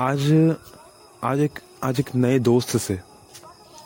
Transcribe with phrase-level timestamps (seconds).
[0.00, 0.56] आज
[1.24, 3.00] आज एक आज एक नए दोस्त से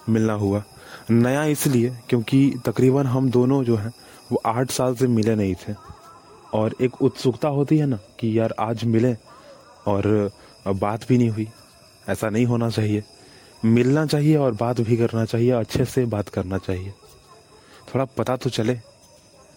[0.09, 0.65] मिलना हुआ।
[1.11, 3.93] नया इसलिए क्योंकि तकरीबन हम दोनों जो हैं,
[4.32, 5.75] वो आठ साल से मिले नहीं थे।
[6.55, 9.14] और एक उत्सुकता होती है ना कि यार आज मिले
[9.87, 10.30] और
[10.69, 11.48] बात भी नहीं हुई।
[12.09, 13.04] ऐसा नहीं होना चाहिए।
[13.64, 16.91] मिलना चाहिए और बात भी करना चाहिए, अच्छे से बात करना चाहिए।
[17.95, 18.79] थोड़ा पता तो चले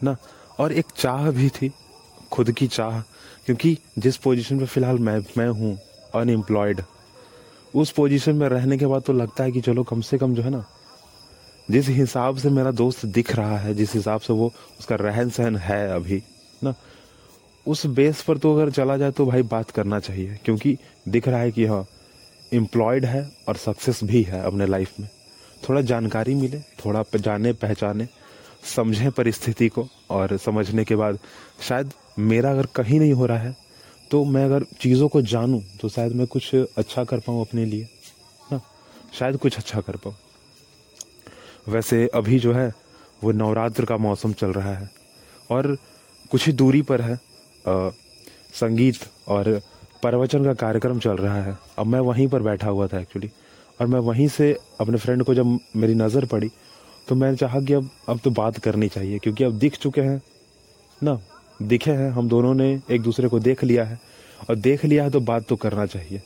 [0.03, 0.17] ना।
[0.59, 1.73] और एक चाह भी थी,
[2.31, 3.01] खुद की चाह।
[3.45, 5.79] क्योंकि जिस पोजीशन पे फ़िलहाल मैं मैं हूँ
[6.15, 6.81] अनएम्प्लॉयड
[7.75, 10.43] उस पोजीशन में रहने के बाद तो लगता है कि चलो कम से कम जो
[10.43, 10.63] है ना,
[11.71, 15.55] जिस हिसाब से मेरा दोस्त दिख रहा है, जिस हिसाब से वो उसका रहन सहन
[15.57, 16.21] है अभी,
[16.63, 16.73] ना,
[17.65, 21.39] उस बेस पर तो अगर चला जाए तो भाई बात करना चाहिए, क्योंकि दिख रहा
[21.39, 21.85] है कि हाँ
[22.53, 25.09] एम्प्लॉयड है और सक्सेस भी है अपने लाइफ में।
[25.69, 28.07] थोड़ा जानकारी मिले, थोड़ा जाने, पहचाने,
[28.75, 31.19] समझें परिस्थिति को और समझने के बाद
[31.61, 33.55] शायद मेरा अगर कहीं नहीं हो रहा है
[34.11, 37.87] तो मैं अगर चीज़ों को जानूं तो शायद मैं कुछ अच्छा कर पाऊँ अपने लिए
[38.51, 38.59] ना?
[39.13, 40.15] शायद कुछ अच्छा कर पाऊँ।
[41.67, 42.71] वैसे अभी जो है
[43.23, 44.89] वो नवरात्र का मौसम चल रहा है
[45.51, 45.75] और
[46.31, 47.89] कुछ ही दूरी पर है आ,
[48.53, 49.61] संगीत और
[50.01, 53.29] प्रवचन का कार्यक्रम चल रहा है। अब मैं वहीं पर बैठा हुआ था एक्चुअली
[53.79, 54.51] और मैं वहीं से
[54.81, 56.49] अपने फ्रेंड को जब मेरी नज़र पड़ी
[57.07, 60.21] तो मैंने चाहा कि अब अब तो बात करनी चाहिए क्योंकि अब दिख चुके हैं
[61.01, 61.19] ना?
[61.59, 63.99] दिखे हैं, हम दोनों ने एक दूसरे को देख लिया है।
[64.49, 66.21] और देख लिया है तो बात तो करना चाहिए।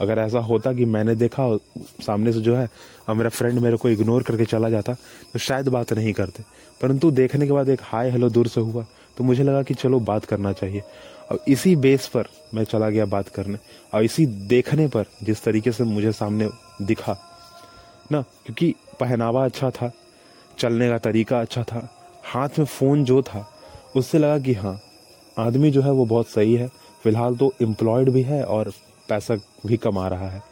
[0.00, 1.56] अगर ऐसा होता कि मैंने देखा
[2.02, 2.68] सामने से जो है,
[3.08, 4.94] और मेरा फ्रेंड मेरे को इग्नोर करके चला जाता
[5.32, 6.42] तो शायद बात नहीं करते।
[6.80, 8.84] परंतु देखने के बाद एक हाय हेलो दूर से हुआ
[9.16, 10.82] तो मुझे लगा कि चलो बात करना चाहिए।
[11.30, 13.58] और इसी बेस पर मैं चला गया बात करने।
[13.94, 16.48] और इसी देखने पर जिस तरीके से मुझे सामने
[16.82, 17.16] दिखा,
[18.12, 19.92] ना, क्योंकि पहनावा अच्छा था,
[20.58, 21.88] चलने का तरीका अच्छा था,
[22.24, 23.50] हाथ में फ़ोन जो था
[23.94, 24.78] उससे लगा कि हाँ
[25.36, 26.68] आदमी जो है वो बहुत सही है।
[27.04, 28.72] फ़िलहाल तो एम्प्लॉयड भी है और
[29.08, 30.42] पैसा भी कमा रहा है।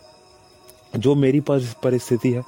[0.94, 2.42] जो मेरी परिस्थिति है,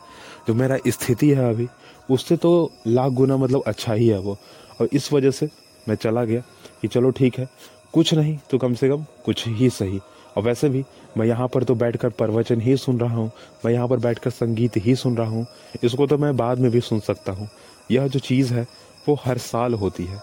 [0.49, 1.69] जो मेरा स्थिति है अभी,
[2.09, 4.37] उससे तो लाख गुना मतलब अच्छा ही है वो।
[4.81, 5.49] और इस वजह से
[5.89, 6.43] मैं चला गया
[6.83, 7.49] कि चलो ठीक है,
[7.95, 10.01] कुछ नहीं तो कम से कम कुछ ही सही।
[10.37, 10.85] और वैसे भी
[11.17, 13.31] मैं यहाँ पर तो बैठकर प्रवचन ही सुन रहा हूँ,
[13.65, 15.47] मैं यहाँ पर बैठकर संगीत ही सुन रहा हूँ,
[15.85, 17.49] इसको तो मैं बाद में भी सुन सकता हूँ।
[17.91, 18.67] यह जो चीज़ है,
[19.07, 20.19] वो हर साल होती है।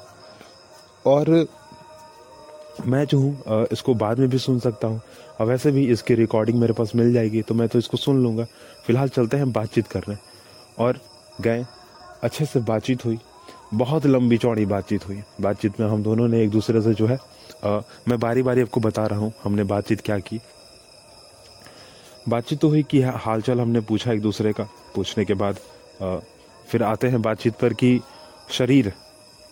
[1.05, 1.29] और
[2.87, 5.01] मैं जो हूँ इसको बाद में भी सुन सकता हूँ।
[5.39, 8.43] और वैसे भी इसकी रिकॉर्डिंग मेरे पास मिल जाएगी तो मैं तो इसको सुन लूँगा।
[8.85, 10.15] फ़िलहाल चलते हैं बातचीत करने
[10.79, 10.99] और
[11.41, 11.65] गए
[12.23, 13.19] अच्छे से बातचीत हुई।
[13.73, 17.17] बहुत लंबी चौड़ी बातचीत हुई। बातचीत में हम दोनों ने एक दूसरे से जो है
[17.65, 20.39] आ, मैं बारी बारी आपको बता रहा हूँ हमने बातचीत क्या की।
[22.29, 24.63] बातचीत तो हुई कि हालचाल हमने पूछा एक दूसरे का।
[24.95, 25.57] पूछने के बाद
[26.01, 26.17] आ,
[26.67, 27.99] फिर आते हैं बातचीत पर कि
[28.49, 28.91] शरीर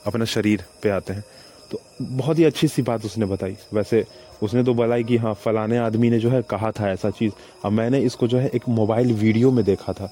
[0.05, 1.23] अपना शरीर पे आते हैं।
[1.71, 4.05] तो बहुत ही अच्छी सी बात उसने बताई। वैसे
[4.43, 7.31] उसने तो बताई कि हाँ फलाने आदमी ने जो है कहा था ऐसा चीज़।
[7.65, 10.09] अब मैंने इसको जो है एक मोबाइल वीडियो में देखा था,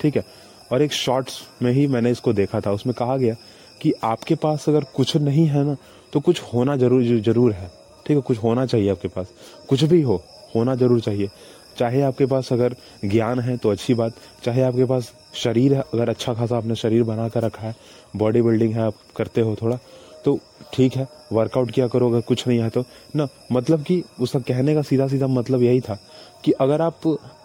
[0.00, 0.24] ठीक है?
[0.72, 3.34] और एक शॉर्ट्स में ही मैंने इसको देखा था। उसमें कहा गया
[3.80, 5.76] कि आपके पास अगर कुछ नहीं है ना
[6.12, 7.70] तो कुछ होना ज़रूर ज़रूर है,
[8.06, 8.22] ठीक है?
[8.22, 9.32] कुछ होना चाहिए आपके पास।
[9.68, 10.22] कुछ भी हो,
[10.54, 11.30] होना ज़रूर चाहिए।
[11.78, 14.12] चाहे आपके पास अगर ज्ञान है तो अच्छी बात,
[14.44, 17.74] चाहे आपके पास शरीर है, अगर अच्छा खासा आपने शरीर बना कर रखा है,
[18.16, 19.78] बॉडी बिल्डिंग है, आप करते हो थोड़ा
[20.24, 20.38] तो
[20.74, 22.84] ठीक है वर्कआउट किया करो अगर कुछ नहीं है तो।
[23.16, 25.98] ना मतलब कि उसका कहने का सीधा सीधा मतलब यही था
[26.44, 27.00] कि अगर आप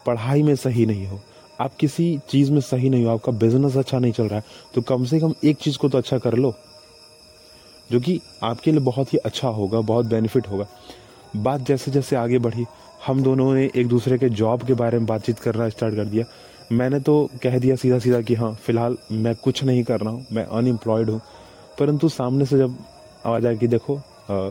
[0.06, 1.20] पढ़ाई में सही नहीं हो,
[1.60, 4.46] आप किसी चीज़ में सही नहीं हो, आपका बिज़नेस अच्छा नहीं चल रहा है
[4.76, 6.54] तो कम से कम एक चीज़ को तो अच्छा कर लो,
[7.90, 10.68] जो कि आपके लिए बहुत ही अच्छा होगा, बहुत बेनिफिट होगा।
[11.36, 12.66] बात जैसे जैसे आगे बढ़ी,
[13.06, 16.26] हम दोनों ने एक दूसरे के जॉब के बारे में बातचीत करना स्टार्ट कर दिया।
[16.72, 20.26] मैंने तो कह दिया सीधा सीधा कि हाँ फ़िलहाल मैं कुछ नहीं कर रहा हूँ,
[20.32, 21.22] मैं अनएम्प्लॉयड हूँ।
[21.80, 22.78] परंतु सामने से जब
[23.26, 24.50] आवाज़ कि देखो आ,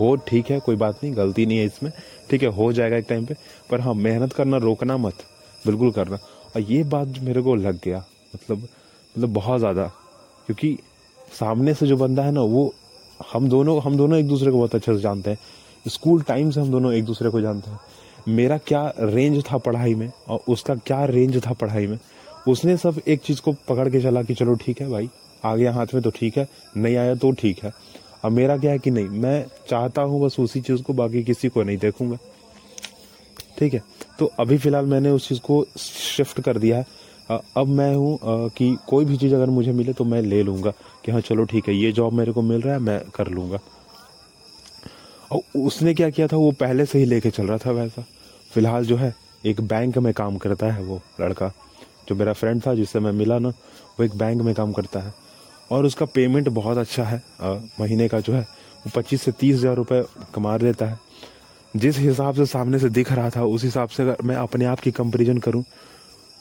[0.00, 1.92] हो ठीक है कोई बात नहीं गलती नहीं है इसमें
[2.30, 3.34] ठीक है हो जाएगा एक टाइम पे
[3.70, 5.24] पर हाँ मेहनत करना रोकना मत
[5.64, 6.16] बिल्कुल करना।
[6.56, 9.86] और ये बात मेरे को लग गया मतलब मतलब बहुत ज़्यादा
[10.46, 10.76] क्योंकि
[11.32, 12.72] सामने से जो बंदा है ना वो
[13.32, 15.38] हम दोनों हम दोनों एक दूसरे को बहुत अच्छे से जानते हैं।
[15.86, 17.78] स्कूल टाइम से हम दोनों एक दूसरे को जानते हैं।
[18.28, 21.98] मेरा क्या रेंज था पढ़ाई में और उसका क्या रेंज था पढ़ाई में?
[22.48, 25.10] उसने सब एक चीज़ को पकड़ के चला कि चलो ठीक है भाई
[25.46, 26.46] आ गया हाथ में तो ठीक है,
[26.76, 27.72] नहीं आया तो ठीक है।
[28.24, 31.48] अब मेरा क्या है कि नहीं, मैं चाहता हूँ बस उसी चीज़ को, बाकी किसी
[31.48, 32.18] को नहीं देखूँगा।
[33.58, 33.82] ठीक है
[34.18, 36.86] तो अभी फ़िलहाल मैंने उस चीज़ को शिफ्ट कर दिया है।
[37.56, 40.70] अब मैं हूँ कि कोई भी चीज़ अगर मुझे मिले तो मैं ले लूँगा,
[41.04, 43.58] कि हाँ चलो ठीक है, ये जॉब मेरे को मिल रहा है, मैं कर लूँगा।
[45.32, 48.04] और उसने क्या किया था, वो पहले से ही लेके चल रहा था वैसा।
[48.50, 49.14] फ़िलहाल जो है,
[49.46, 51.52] एक बैंक में काम करता है वो लड़का,
[52.08, 55.14] जो मेरा फ्रेंड था, जिससे मैं मिला ना, वो एक बैंक में काम करता है।
[55.70, 59.56] और उसका पेमेंट बहुत अच्छा है। आ, महीने का जो है वो पच्चीस से तीस
[59.56, 60.04] हज़ार रुपये
[60.34, 60.98] कमा लेता है।
[61.74, 64.80] जिस हिसाब से सामने से दिख रहा था उस हिसाब से अगर मैं अपने आप
[64.80, 65.64] की कंपेरिजन करूँ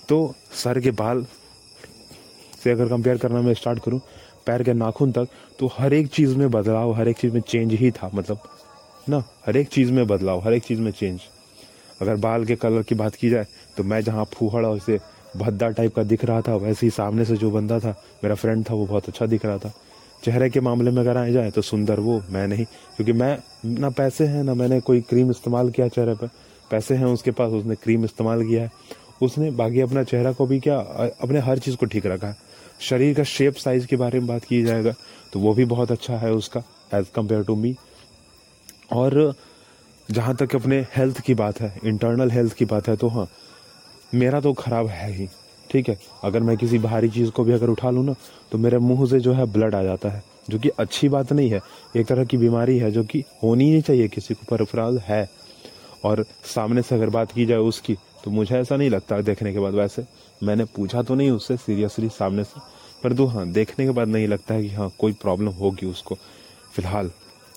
[0.10, 1.25] तो सर के बाल
[2.63, 4.00] से अगर कंपेयर करना मैं स्टार्ट करूँ
[4.45, 5.27] पैर के नाखून तक
[5.60, 8.39] तो हर एक चीज़ में बदलाव हर एक चीज़ में चेंज ही था मतलब
[9.10, 9.24] ना?
[9.45, 11.19] हर एक चीज़ में बदलाव हर एक चीज़ में चेंज
[12.01, 13.45] अगर बाल के कलर की बात की जाए
[13.77, 15.00] तो मैं जहाँ फूहड़ और उसे
[15.38, 18.66] भद्दा टाइप का दिख रहा था, वैसे ही सामने से जो बंदा था, मेरा फ्रेंड
[18.70, 19.74] था, वो बहुत अच्छा दिख रहा था।
[20.24, 23.90] चेहरे के मामले में अगर आए जाए तो सुंदर वो, मैं नहीं, क्योंकि मैं, ना
[23.90, 26.30] पैसे हैं, ना मैंने कोई क्रीम इस्तेमाल किया चेहरे पर।
[26.72, 28.72] पैसे हैं उसके पास, उसने क्रीम इस्तेमाल किया है।
[29.22, 30.78] उसने बाकी अपना चेहरा को भी क्या
[31.22, 32.38] अपने हर चीज़ को ठीक रखा है।
[32.80, 34.94] शरीर का शेप साइज़ के बारे में बात की जाएगा
[35.34, 37.76] तो वो भी बहुत अच्छा है उसका एज कंपेयर टू मी
[38.94, 39.34] और
[40.10, 43.28] जहाँ तक अपने हेल्थ की बात है इंटरनल हेल्थ की बात है तो हाँ
[44.12, 45.28] मेरा तो खराब है ही,
[45.69, 45.98] ठीक है?
[46.24, 48.16] अगर मैं किसी भारी चीज़ को भी अगर उठा लूँ ना
[48.52, 51.50] तो मेरे मुँह से जो है ब्लड आ जाता है, जो कि अच्छी बात नहीं
[51.50, 51.62] है।
[51.96, 55.28] एक तरह की बीमारी है जो कि होनी नहीं चाहिए, किसी को पर अपराध है।
[56.06, 59.60] और सामने से अगर बात की जाए उसकी तो मुझे ऐसा नहीं लगता देखने के
[59.60, 60.04] बाद वैसे।
[60.42, 62.60] मैंने पूछा तो नहीं उससे सीरियसली सामने से
[63.04, 66.16] परंतु हाँ देखने के बाद नहीं लगता है कि हाँ कोई प्रॉब्लम होगी उसको।
[66.74, 67.12] फ़िलहाल,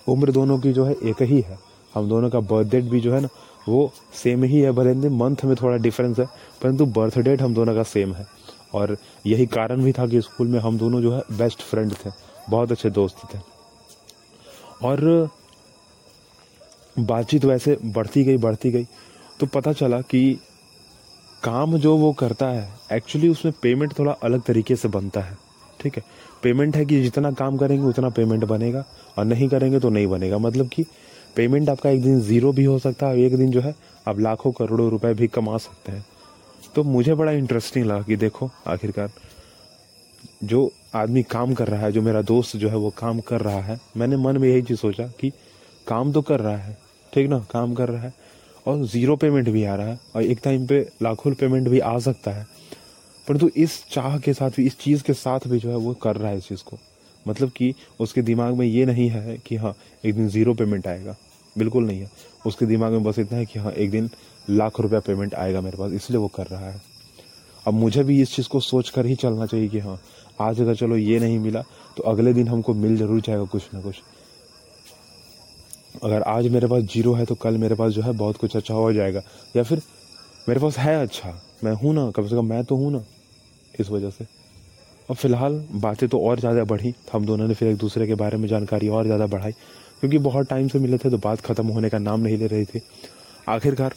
[0.08, 1.58] उम्र दोनों की जो है एक ही है।
[1.94, 3.28] हम दोनों का बर्थ डेट भी जो है ना
[3.68, 6.26] वो सेम ही है, भले मंथ में थोड़ा डिफरेंस है,
[6.62, 8.26] परंतु बर्थ डेट हम दोनों का सेम है।
[8.74, 12.10] और यही कारण भी था कि स्कूल में हम दोनों जो है बेस्ट फ्रेंड थे,
[12.50, 13.38] बहुत अच्छे दोस्त थे।
[14.82, 15.28] और
[16.96, 18.86] बातचीत वैसे बढ़ती गई बढ़ती गई
[19.40, 20.38] तो पता चला कि
[21.42, 25.36] काम जो वो करता है एक्चुअली उसमें पेमेंट थोड़ा अलग तरीके से बनता है,
[25.80, 26.02] ठीक है?
[26.42, 28.84] पेमेंट है कि जितना काम करेंगे, उतना पेमेंट बनेगा,
[29.18, 30.84] और नहीं करेंगे तो नहीं बनेगा। मतलब कि
[31.38, 33.74] पेमेंट आपका एक दिन ज़ीरो भी हो सकता है, एक दिन जो है,
[34.08, 36.06] आप लाखों करोड़ों रुपए भी कमा सकते हैं।
[36.74, 39.10] तो मुझे बड़ा इंटरेस्टिंग लगा कि देखो, आखिरकार
[40.44, 43.60] जो आदमी काम कर रहा है, जो मेरा दोस्त जो है, वो काम कर रहा
[43.60, 45.32] है, मैंने मन में यही चीज़ सोचा कि
[45.86, 46.78] काम तो कर रहा है,
[47.14, 48.14] ठीक ना, काम कर रहा है,
[48.66, 51.98] और ज़ीरो पेमेंट भी आ रहा है, और एक टाइम पे लाखों पेमेंट भी आ
[51.98, 52.46] सकता है।
[53.28, 56.16] परंतु इस चाह के साथ भी इस चीज़ के साथ भी जो है, वो कर
[56.16, 56.78] रहा है इस चीज़ को।
[57.28, 59.74] मतलब कि उसके दिमाग में ये नहीं है कि हाँ
[60.04, 61.16] एक दिन ज़ीरो पेमेंट आएगा।
[61.58, 62.10] बिल्कुल नहीं है।
[62.46, 64.08] उसके दिमाग में बस इतना है कि हाँ एक दिन
[64.50, 66.80] लाख रुपया पेमेंट आएगा मेरे पास, इसलिए वो कर रहा है।
[67.64, 69.98] अब मुझे भी इस चीज़ को सोच कर ही चलना चाहिए कि हाँ
[70.40, 71.62] आज अगर चलो ये नहीं मिला
[71.96, 74.00] तो अगले दिन हमको मिल ज़रूर जाएगा कुछ ना कुछ।
[76.02, 78.74] अगर आज मेरे पास ज़ीरो है तो कल मेरे पास जो है बहुत कुछ अच्छा
[78.74, 79.22] हो जाएगा।
[79.56, 79.82] या फिर
[80.48, 81.34] मेरे पास है अच्छा
[81.64, 83.02] मैं हूँ ना, कम से कम मैं तो हूँ ना,
[83.74, 84.26] इस वजह से।
[85.08, 88.36] अब फ़िलहाल बातें तो और ज़्यादा बढ़ी, हम दोनों ने फिर एक दूसरे के बारे
[88.36, 89.52] में जानकारी और ज़्यादा बढ़ाई।
[90.00, 92.64] क्योंकि बहुत टाइम से मिले थे तो बात ख़त्म होने का नाम नहीं ले रही
[92.64, 92.80] थी।
[93.48, 93.94] आखिरकार,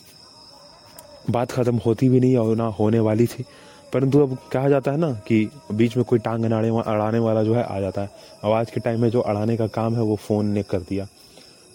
[1.29, 3.45] बात ख़त्म होती भी नहीं और ना होने वाली थी।
[3.93, 7.53] परंतु अब कहा जाता है ना कि बीच में कोई टांग अड़ाने अड़ाने वाला जो
[7.55, 8.09] है आ जाता है।
[8.43, 11.07] अब आज के टाइम में जो अड़ाने का काम है वो फ़ोन ने कर दिया।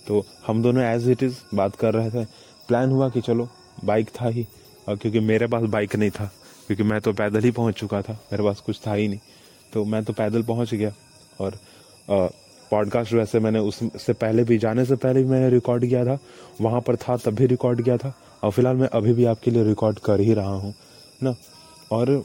[0.07, 2.25] तो हम दोनों एज इट इज़ बात कर रहे थे।
[2.69, 3.49] प्लान हुआ कि चलो
[3.85, 4.47] बाइक था ही।
[4.89, 6.31] और क्योंकि मेरे पास बाइक नहीं था,
[6.67, 9.19] क्योंकि मैं तो पैदल ही पहुँच चुका था। मेरे पास कुछ था ही नहीं।
[9.73, 10.93] तो मैं तो पैदल पहुँच गया।
[11.41, 11.59] और
[12.71, 16.19] पॉडकास्ट वैसे मैंने उससे पहले भी, जाने से पहले भी मैंने रिकॉर्ड किया था।
[16.61, 18.13] वहाँ पर था, तब भी रिकॉर्ड किया था।
[18.45, 20.75] और फ़िलहाल मैं अभी भी आपके लिए रिकॉर्ड कर ही रहा हूँ,
[21.23, 21.35] ना?
[21.93, 22.25] और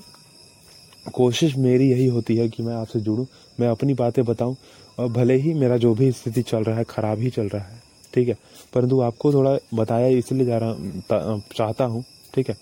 [1.13, 3.25] कोशिश मेरी यही होती है कि मैं आपसे जुड़ूँ,
[3.59, 4.55] मैं अपनी बातें बताऊँ,
[4.99, 7.81] और भले ही मेरा जो भी स्थिति चल रहा है, ख़राब ही चल रहा है,
[8.13, 8.37] ठीक है?
[8.73, 12.03] परंतु आपको थोड़ा बताया इसलिए जा रहा चाहता हूँ,
[12.35, 12.57] ठीक है?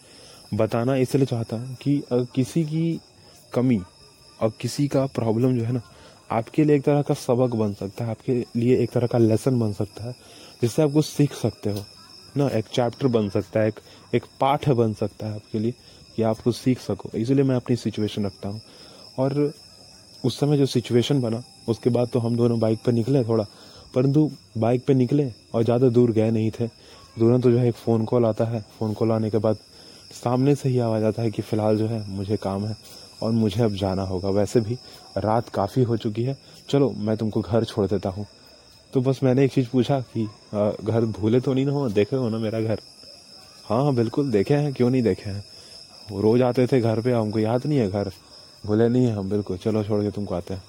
[0.54, 3.00] बताना इसलिए चाहता हूँ कि किसी की
[3.54, 3.80] कमी
[4.40, 5.82] और किसी का प्रॉब्लम जो है ना
[6.30, 9.60] आपके लिए एक तरह का सबक बन सकता है, आपके लिए एक तरह का लेसन
[9.60, 10.16] बन सकता है,
[10.62, 11.84] जिससे आप कुछ सीख सकते हो,
[12.38, 12.48] ना?
[12.50, 13.80] एक चैप्टर बन सकता है, एक
[14.14, 15.74] एक पाठ बन सकता है आपके लिए
[16.16, 18.62] कि आप कुछ सीख सको। इसलिए मैं अपनी सिचुएशन रखता हूँ।
[19.18, 19.52] और
[20.24, 23.46] उस समय जो सिचुएशन बना, उसके बाद तो हम दोनों बाइक पर निकले थोड़ा,
[23.96, 27.76] परंतु बाइक पर निकले और ज़्यादा दूर गए नहीं थे। तुरंत तो जो है एक
[27.76, 29.58] फ़ोन कॉल आता है। फ़ोन कॉल आने के बाद
[30.14, 32.76] सामने से ही आवाज़ आता है कि फ़िलहाल जो है मुझे काम है।
[33.24, 34.78] और मुझे अब जाना होगा। वैसे भी
[35.18, 36.38] रात काफ़ी हो चुकी है।
[36.70, 38.26] चलो, मैं तुमको घर छोड़ देता हूँ।
[38.94, 40.26] तो बस मैंने एक चीज़ पूछा कि
[40.84, 41.90] घर भूले तो नहीं ना हो?
[41.90, 42.80] देखे हो ना मेरा घर?
[43.66, 45.44] हाँ हाँ बिल्कुल, देखे हैं, क्यों नहीं देखे हैं?
[46.12, 48.12] वो रोज़ आते थे घर पे, हमको याद नहीं है घर।
[48.66, 50.64] भूले नहीं है हम, बिल्कुल। चलो, छोड़ के तुमको आते हैं।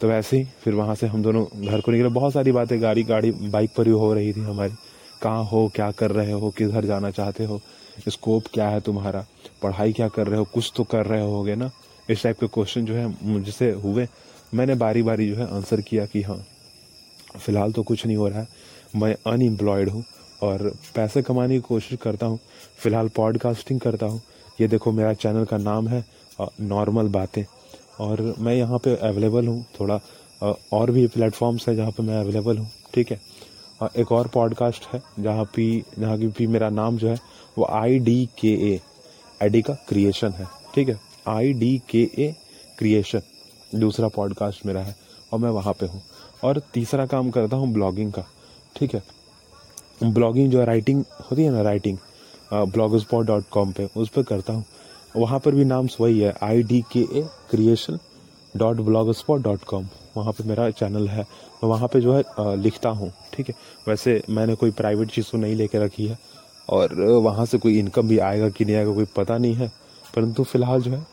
[0.00, 3.02] तो वैसे ही, फिर वहाँ से हम दोनों घर को निकले। बहुत सारी बातें, गाड़ी
[3.02, 4.72] गाड़ी, बाइक पर ही हो रही थी हमारी।
[5.22, 7.60] कहाँ हो, क्या कर रहे हो किस घर जाना चाहते हो?
[8.08, 9.24] स्कोप क्या है तुम्हारा?
[9.62, 10.44] पढ़ाई क्या कर रहे हो?
[10.44, 11.70] कुछ तो कर रहे होगे ना?
[12.08, 14.06] इस टाइप के क्वेश्चन जो है मुझसे हुए,
[14.54, 16.36] मैंने बारी बारी जो है आंसर किया कि हाँ
[17.36, 18.48] फ़िलहाल तो कुछ नहीं हो रहा है।
[18.96, 20.04] मैं अनएम्प्लॉयड हूँ
[20.42, 22.38] और पैसे कमाने की कोशिश करता हूँ।
[22.78, 24.20] फ़िलहाल पॉडकास्टिंग करता हूँ।
[24.60, 26.04] ये देखो, मेरा चैनल का नाम है
[26.40, 27.44] नॉर्मल बातें
[28.00, 30.00] और मैं यहाँ पे अवेलेबल हूँ। थोड़ा
[30.72, 33.20] और भी प्लेटफॉर्म्स है जहाँ पे मैं अवेलेबल हूँ। ठीक है?
[33.96, 37.16] एक और पॉडकास्ट है, जहाँ पी जहाँ की भी मेरा नाम जो है
[37.58, 38.78] वो आई डी के ए
[39.40, 40.98] आई का क्रिएशन है, ठीक है?
[41.28, 42.34] I D K A
[42.78, 43.22] creation
[43.74, 44.94] दूसरा पॉडकास्ट मेरा है
[45.32, 46.02] और मैं वहाँ पे हूँ।
[46.44, 48.24] और तीसरा काम करता हूँ ब्लॉगिंग का,
[48.76, 49.02] ठीक है?
[50.04, 51.98] ब्लॉगिंग जो राइटिंग होती है ना writing
[52.52, 54.64] blog spot dot com पर उस पर करता हूँ।
[55.16, 57.98] वहाँ पर भी नाम वही है I D K A creation
[58.54, 62.56] dot blog spot dot com वहाँ पर मेरा चैनल है, मैं वहाँ पर जो है
[62.56, 63.54] लिखता हूँ, ठीक है?
[63.88, 66.18] वैसे मैंने कोई प्राइवेट चीज़ तो नहीं लेके रखी है
[66.68, 69.70] और वहाँ से कोई इनकम भी आएगा कि नहीं आएगा, कोई पता नहीं है।
[70.14, 71.06] परंतु फ़िलहाल जो है,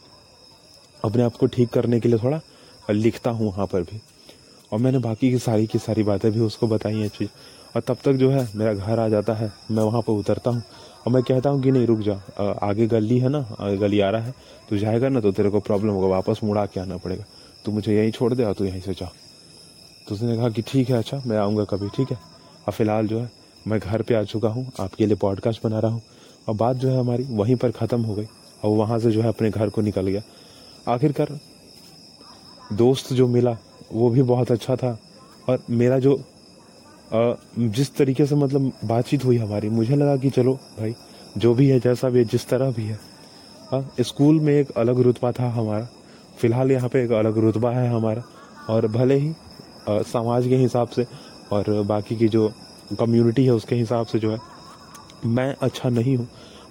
[1.04, 2.40] अपने आप को ठीक करने के लिए थोड़ा
[2.90, 4.02] लिखता हूँ वहाँ पर भी।
[4.72, 7.30] और मैंने बाकी की सारी की सारी बातें भी उसको बताई हैं चीज़।
[7.76, 10.64] और तब तक जो है, मेरा घर आ जाता है, मैं वहाँ पर उतरता हूँ।
[11.08, 12.14] और मैं कहता हूँ कि नहीं, रुक जा
[12.62, 13.40] आगे गली है ना
[13.80, 14.34] गली आ रहा है,
[14.70, 17.24] तू जाएगा ना तो तेरे को प्रॉब्लम होगा, वापस मुड़ा के आना पड़ेगा।
[17.66, 19.12] तू मुझे यहीं छोड़ दे और तू यहीं से जा।
[20.08, 22.18] तो उसने कहा कि ठीक है अच्छा मैं आऊँगा कभी, ठीक है?
[22.68, 23.30] और फ़िलहाल जो है
[23.68, 26.02] मैं घर पे आ चुका हूँ आपके लिए पॉडकास्ट बना रहा हूँ।
[26.48, 28.26] और बात जो है हमारी वहीं पर ख़त्म हो गई।
[28.64, 30.22] और वहाँ से जो है अपने घर को निकल गया।
[30.88, 31.40] आखिरकार
[32.74, 33.58] दोस्त जो मिला
[33.94, 34.98] वो भी बहुत अच्छा था।
[35.50, 36.20] और मेरा जो
[37.14, 40.94] जिस तरीके से मतलब बातचीत हुई हमारी मुझे लगा कि चलो भाई
[41.38, 43.00] जो भी है जैसा भी है जिस तरह भी है।
[44.02, 45.88] स्कूल में एक अलग रुतबा था हमारा।
[46.38, 48.24] फ़िलहाल यहाँ पे एक अलग रुतबा है हमारा।
[48.70, 49.34] और भले ही
[49.90, 51.06] आ, समाज के हिसाब से
[51.52, 52.52] और बाकी की जो
[52.94, 54.40] कम्युनिटी है उसके हिसाब से जो है,
[55.26, 56.28] मैं अच्छा नहीं हूँ।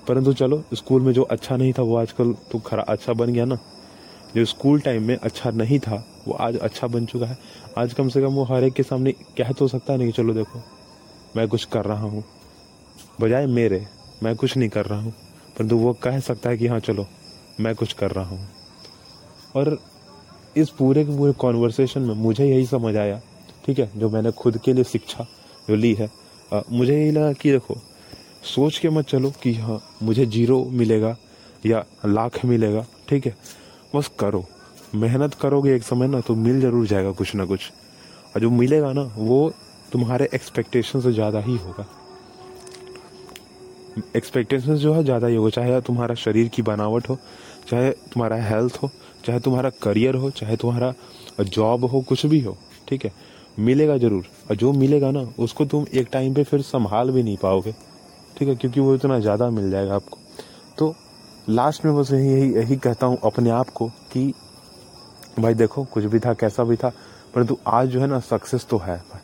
[0.09, 3.45] परंतु चलो, स्कूल में जो अच्छा नहीं था, वो आजकल तो खरा अच्छा बन गया
[3.45, 3.59] ना।
[4.37, 7.39] जो स्कूल टाइम में अच्छा नहीं था, वो आज अच्छा बन चुका है।
[7.79, 10.35] आज कम से कम वो हर एक के सामने कह तो सकता है नहीं चलो
[10.35, 10.63] देखो,
[11.37, 12.25] मैं कुछ कर रहा हूँ।
[13.21, 13.87] बजाय मेरे,
[14.23, 15.13] मैं कुछ नहीं कर रहा हूँ।
[15.59, 17.07] परंतु वो कह सकता है कि हाँ चलो,
[17.61, 18.49] मैं कुछ कर रहा हूँ।
[19.57, 19.79] और
[20.57, 23.21] इस पूरे के पूरे कॉन्वर्सेशन में मुझे यही समझ आया,
[23.67, 25.27] ठीक है, जो मैंने खुद के लिए शिक्षा
[25.69, 26.09] जो ली है।
[26.51, 27.77] आ, मुझे यही लगा कि देखो
[28.47, 31.17] सोच के मत चलो कि हाँ मुझे ज़ीरो मिलेगा
[31.67, 33.35] या लाख मिलेगा ठीक है?
[33.95, 34.45] बस करो।
[34.95, 37.71] मेहनत करोगे एक समय ना तो मिल ज़रूर जाएगा कुछ ना कुछ।
[38.35, 39.53] और जो मिलेगा ना वो
[39.93, 41.87] तुम्हारे एक्सपेक्टेशन से ज़्यादा ही होगा।
[44.17, 47.19] एक्सपेक्टेशन जो है ज़्यादा ही होगा। चाहे तुम्हारा शरीर की बनावट हो
[47.69, 48.91] चाहे तुम्हारा हेल्थ हो
[49.25, 50.93] चाहे तुम्हारा करियर हो चाहे तुम्हारा
[51.43, 52.57] जॉब हो कुछ भी हो
[52.89, 53.13] ठीक है?
[53.59, 57.37] मिलेगा ज़रूर। और जो मिलेगा ना, उसको तुम एक टाइम पे फिर संभाल भी नहीं
[57.37, 57.75] पाओगे।
[58.39, 58.55] ठीक है?
[58.57, 60.19] क्योंकि वो इतना ज़्यादा मिल जाएगा आपको।
[60.79, 60.95] तो
[61.49, 64.33] लास्ट में बस यही यही यही कहता हूँ अपने आप को कि
[65.41, 66.93] भाई देखो, कुछ भी था, कैसा भी था,
[67.35, 69.21] परंतु आज जो है ना सक्सेस तो है। भाई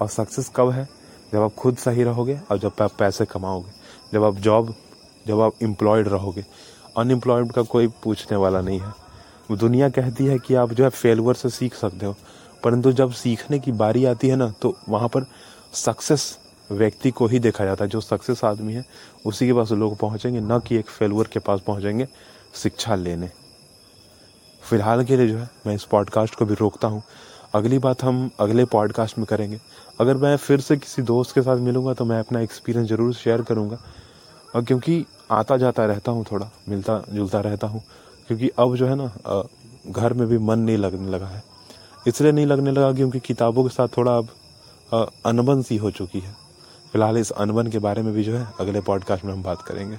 [0.00, 0.88] और सक्सेस कब है?
[1.32, 3.70] जब आप खुद सही रहोगे और जब आप पैसे कमाओगे।
[4.12, 4.74] जब आप जॉब
[5.26, 6.44] जब आप एम्प्लॉयड रहोगे।
[6.98, 8.92] अनएम्प्लॉयड का कोई पूछने वाला नहीं है।
[9.52, 12.14] दुनिया कहती है कि आप जो है फेलवर से सीख सकते हो।
[12.64, 15.26] परंतु जब सीखने की बारी आती है ना तो वहाँ पर
[15.76, 16.36] सक्सेस
[16.70, 18.84] व्यक्ति को ही देखा जाता है। जो सक्सेस आदमी है,
[19.26, 22.08] उसी के पास लोग पहुँचेंगे, न कि एक फेलवर के पास पहुँचेंगे
[22.54, 23.30] शिक्षा लेने।
[24.62, 27.02] फ़िलहाल के लिए जो है, मैं इस पॉडकास्ट को भी रोकता हूँ।
[27.54, 29.58] अगली बात हम अगले पॉडकास्ट में करेंगे।
[30.00, 33.42] अगर मैं फिर से किसी दोस्त के साथ मिलूँगा तो मैं अपना एक्सपीरियंस ज़रूर शेयर
[33.42, 33.78] करूँगा।
[34.54, 37.82] और क्योंकि आता जाता रहता हूँ थोड़ा मिलता जुलता रहता हूँ,
[38.28, 39.42] क्योंकि अब जो है ना
[39.88, 41.42] घर में भी मन नहीं लगने लगा है।
[42.06, 44.28] इसलिए नहीं लगने लगा क्योंकि किताबों के साथ थोड़ा अब
[45.26, 46.32] अनबन सी हो चुकी है।
[46.92, 49.98] फ़िलहाल इस अनबन के बारे में भी जो है, अगले पॉडकास्ट में हम बात करेंगे।